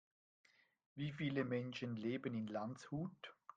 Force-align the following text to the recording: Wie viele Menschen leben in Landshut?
Wie 0.95 1.11
viele 1.11 1.43
Menschen 1.45 1.95
leben 1.95 2.33
in 2.33 2.47
Landshut? 2.47 3.35